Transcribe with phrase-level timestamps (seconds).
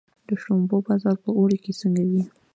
[0.27, 2.23] د شړومبو بازار په اوړي کې څنګه وي؟